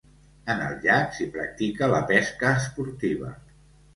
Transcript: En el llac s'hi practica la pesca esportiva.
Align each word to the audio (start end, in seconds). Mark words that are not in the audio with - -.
En 0.53 0.61
el 0.67 0.71
llac 0.85 1.11
s'hi 1.17 1.27
practica 1.35 1.91
la 1.93 2.01
pesca 2.11 2.53
esportiva. 2.63 3.29